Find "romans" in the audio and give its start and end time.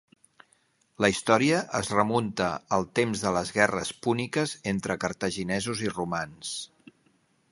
5.95-6.57